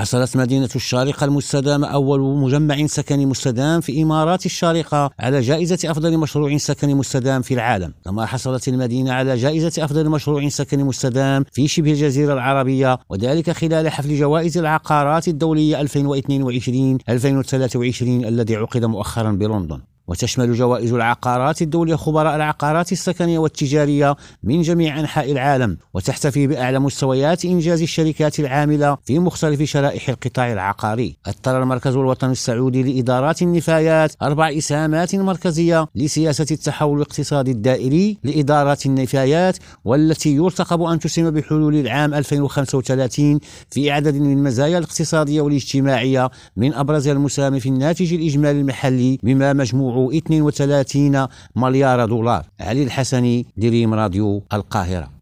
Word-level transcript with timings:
حصلت 0.00 0.36
مدينة 0.36 0.68
الشارقة 0.76 1.24
المستدامة 1.24 1.86
أول 1.86 2.20
مجمع 2.20 2.86
سكني 2.86 3.26
مستدام 3.26 3.80
في 3.80 4.02
إمارات 4.02 4.46
الشارقة 4.46 5.10
على 5.18 5.40
جائزة 5.40 5.90
أفضل 5.90 6.18
مشروع 6.18 6.56
سكني 6.56 6.94
مستدام 6.94 7.42
في 7.42 7.54
العالم. 7.54 7.94
كما 8.04 8.26
حصلت 8.26 8.68
المدينة 8.68 9.12
على 9.12 9.36
جائزة 9.36 9.84
أفضل 9.84 10.08
مشروع 10.08 10.48
سكني 10.48 10.82
مستدام 10.82 11.44
في 11.52 11.68
شبه 11.68 11.92
الجزيرة 11.92 12.32
العربية 12.32 12.98
وذلك 13.10 13.50
خلال 13.50 13.88
حفل 13.88 14.18
جوائز 14.18 14.58
العقارات 14.58 15.28
الدولية 15.28 15.84
2022-2023 15.84 15.86
الذي 18.02 18.56
عقد 18.56 18.84
مؤخرا 18.84 19.32
بلندن. 19.32 19.80
وتشمل 20.10 20.54
جوائز 20.54 20.92
العقارات 20.92 21.62
الدولية 21.62 21.94
خبراء 21.94 22.36
العقارات 22.36 22.92
السكنية 22.92 23.38
والتجارية 23.38 24.16
من 24.42 24.62
جميع 24.62 25.00
أنحاء 25.00 25.32
العالم 25.32 25.76
وتحتفي 25.94 26.46
بأعلى 26.46 26.78
مستويات 26.78 27.44
إنجاز 27.44 27.82
الشركات 27.82 28.40
العاملة 28.40 28.96
في 29.04 29.18
مختلف 29.18 29.62
شرائح 29.62 30.08
القطاع 30.08 30.52
العقاري. 30.52 31.16
أطر 31.26 31.62
المركز 31.62 31.96
الوطني 31.96 32.32
السعودي 32.32 32.82
لإدارات 32.82 33.42
النفايات 33.42 34.12
أربع 34.22 34.50
إسهامات 34.50 35.14
مركزية 35.14 35.86
لسياسة 35.94 36.46
التحول 36.50 36.96
الاقتصادي 36.96 37.50
الدائري 37.50 38.18
لإدارات 38.24 38.86
النفايات 38.86 39.58
والتي 39.84 40.34
يرتقب 40.34 40.82
أن 40.82 40.98
تسهم 40.98 41.30
بحلول 41.30 41.74
العام 41.74 42.14
2035 42.14 43.40
في 43.70 43.90
عدد 43.90 44.14
من 44.14 44.32
المزايا 44.32 44.78
الاقتصادية 44.78 45.40
والاجتماعية 45.40 46.30
من 46.56 46.74
أبرزها 46.74 47.12
المساهمة 47.12 47.58
في 47.58 47.68
الناتج 47.68 48.14
الإجمالي 48.14 48.60
المحلي 48.60 49.18
بما 49.22 49.52
مجموع 49.52 49.99
32 50.08 51.26
مليار 51.56 52.04
دولار. 52.06 52.44
علي 52.60 52.82
الحسني 52.82 53.46
دريم 53.56 53.94
راديو 53.94 54.42
القاهرة. 54.52 55.10